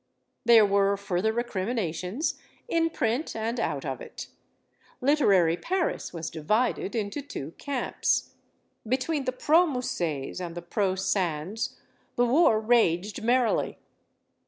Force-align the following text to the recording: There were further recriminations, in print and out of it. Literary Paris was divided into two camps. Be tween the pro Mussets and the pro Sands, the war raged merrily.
There 0.45 0.65
were 0.65 0.97
further 0.97 1.31
recriminations, 1.31 2.39
in 2.67 2.89
print 2.89 3.35
and 3.35 3.59
out 3.59 3.85
of 3.85 4.01
it. 4.01 4.29
Literary 4.99 5.55
Paris 5.55 6.11
was 6.11 6.31
divided 6.31 6.95
into 6.95 7.21
two 7.21 7.51
camps. 7.59 8.33
Be 8.87 8.97
tween 8.97 9.25
the 9.25 9.31
pro 9.31 9.67
Mussets 9.67 10.41
and 10.41 10.55
the 10.55 10.63
pro 10.63 10.95
Sands, 10.95 11.77
the 12.15 12.25
war 12.25 12.59
raged 12.59 13.21
merrily. 13.21 13.77